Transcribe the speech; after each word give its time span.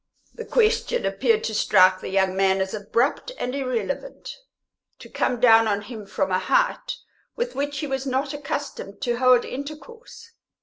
The 0.33 0.45
question 0.45 1.05
appeared 1.05 1.43
to 1.43 1.53
strike 1.53 2.01
the 2.01 2.09
young 2.09 2.35
man 2.35 2.59
as 2.59 2.73
abrupt 2.73 3.31
and 3.37 3.53
irrelevant, 3.53 4.35
to 4.97 5.07
come 5.09 5.39
down 5.39 5.67
on 5.67 5.83
him 5.83 6.07
from 6.07 6.31
a 6.31 6.39
height 6.39 6.95
with 7.35 7.53
which 7.53 7.77
he 7.77 7.85
was 7.85 8.07
not 8.07 8.33
accustomed 8.33 8.99
to 9.01 9.17
hold 9.17 9.45
intercourse. 9.45 10.31